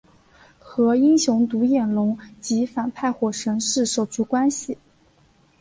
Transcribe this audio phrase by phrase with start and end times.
[0.57, 4.75] 和英雄独眼龙及反派火神是手足关系。